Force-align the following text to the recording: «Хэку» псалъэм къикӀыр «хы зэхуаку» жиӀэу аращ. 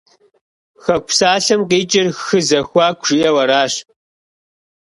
«Хэку» 0.83 1.05
псалъэм 1.07 1.61
къикӀыр 1.69 2.07
«хы 2.23 2.39
зэхуаку» 2.47 3.05
жиӀэу 3.07 3.37
аращ. 3.41 3.73